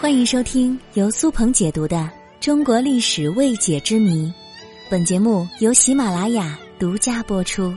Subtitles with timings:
[0.00, 1.96] 欢迎收听由苏鹏解读的
[2.38, 4.26] 《中国历史未解之谜》，
[4.88, 7.74] 本节目由喜马拉雅独家播出。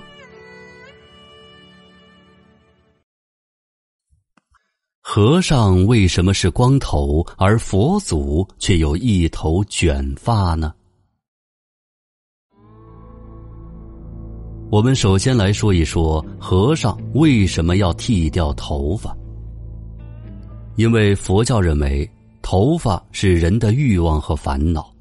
[5.01, 10.71] 和尚为什么是光头，而佛祖却有一头卷发呢？
[14.69, 19.17] 我们首先来说一说和尚为什么要剃掉头发。
[20.75, 22.09] 因为佛教认为
[22.41, 24.91] 头发是人的欲望和烦恼。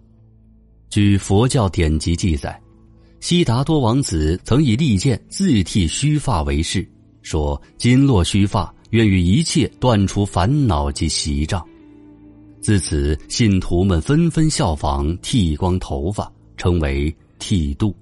[0.89, 2.61] 据佛教典籍记载，
[3.21, 6.87] 悉达多王子曾以利剑自剃须发为誓，
[7.23, 11.65] 说：“今落须发，愿与一切断除烦恼及习障。”
[12.61, 17.95] 自此，信徒们纷纷效仿剃光头发，称为剃度。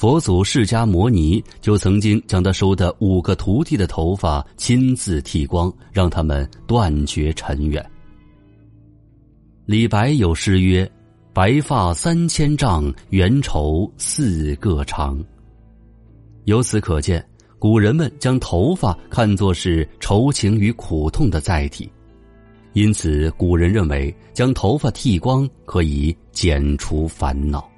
[0.00, 7.84] 佛祖释迦摩尼就曾经将他收的五个徒弟的头发亲自剃光，让他们断绝尘缘。
[9.66, 10.90] 李白有诗曰
[11.34, 15.22] ：“白发三千丈，缘愁似个长。”
[16.48, 17.22] 由此可见，
[17.58, 21.92] 古人们将头发看作是愁情与苦痛的载体，
[22.72, 27.69] 因此古人认为将头发剃光可以减除烦恼。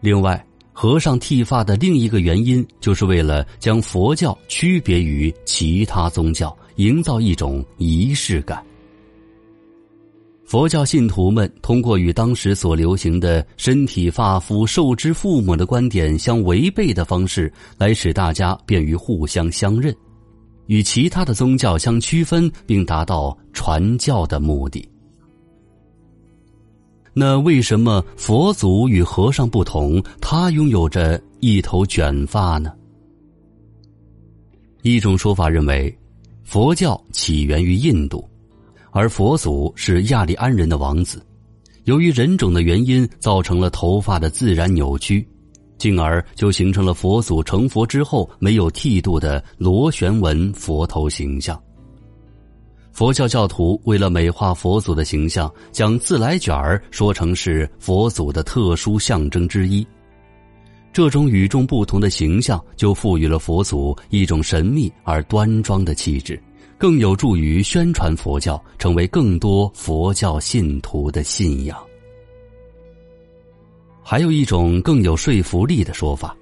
[0.00, 8.64] 另外，和尚剃发的另一个原因，就是为了将佛教区别于其他宗教，营造一种仪式感。
[10.46, 19.94] 佛教信徒们通过与当时所流行的身体发肤受之父母的观点相违背的方式，来使大家便于互相相认，
[20.66, 24.88] 与其他的宗教相区分，并达到传教的目的。
[27.12, 30.02] 那为什么佛祖与和尚不同？
[30.20, 32.72] 他拥有着一头卷发呢？
[34.82, 35.94] 一种说法认为，
[36.44, 38.26] 佛教起源于印度，
[38.92, 41.20] 而佛祖是亚利安人的王子，
[41.84, 45.26] 由于人种的原因，造成了头发的自然扭曲，
[45.78, 51.60] 进而就形成了佛祖成佛之后没有剃度的螺旋纹佛头形象。
[53.00, 59.86] 佛教教徒为了美化佛祖的形象，将自来卷儿说成是佛祖的特殊象征之一。
[60.92, 66.38] 这种与众不同的形象，就赋予了佛祖一种神秘而端庄的气质，
[66.76, 71.82] 更有助于宣传佛教，成为更多佛教信徒的信仰。
[74.02, 76.36] 还有一种更有说服力的说法，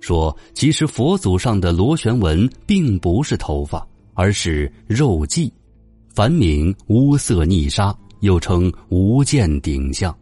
[0.00, 5.48] 说其实佛祖上的螺旋纹并不是头发，而是肉髻。
[6.14, 10.14] 梵名乌色逆沙，又称无间顶像。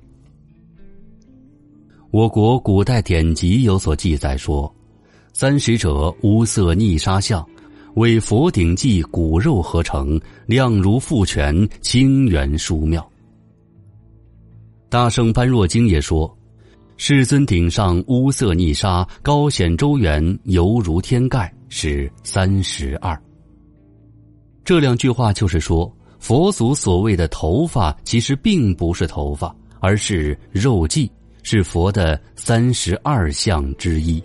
[2.13, 4.73] 我国古代典籍有所记载说，
[5.33, 7.45] 三使者乌色逆沙像，
[7.95, 13.05] 为佛顶髻骨肉合成，亮如覆泉，清圆殊妙。
[14.89, 16.33] 大圣般若经也说，
[16.99, 23.21] 世尊顶上乌色逆沙，高显周圆，犹如天盖，是三十二。
[24.65, 31.11] 这两句话就是说，佛祖所谓的头发其实并不是头发，而是肉髻，
[31.43, 34.23] 是佛的三十二相之一。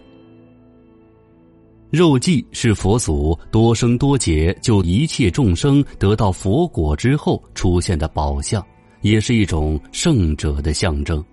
[1.89, 8.63] 肉髻是佛祖多生多劫救一切众生得到佛果之后出现的宝相，
[9.01, 11.23] 也是一种圣者的象征。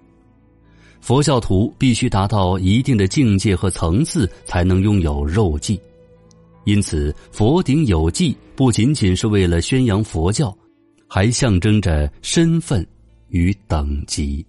[1.00, 5.76] 佛教徒必须达到一定的境界和层次，才能拥有肉髻。
[6.64, 10.56] 因此，佛顶有记不仅仅是为了宣扬佛教，
[11.08, 12.86] 还象征着身份
[13.28, 14.46] 与等级。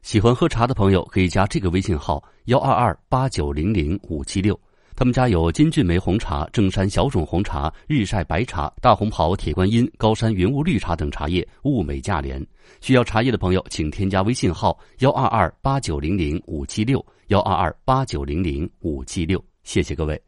[0.00, 4.58] 喜欢喝茶的朋友可以加这个微信号：幺二二八九零零五七六。
[4.96, 12.44] 他们家有金骏眉红茶、正山小种红茶、日晒白茶、大红袍、铁观音、高山云雾绿茶等茶叶，物美价廉。
[12.80, 19.44] 需要茶叶的朋友，请添加微信号：幺二二八九零零五七六幺二二八九零零五七六。
[19.68, 20.16] 谢谢各位。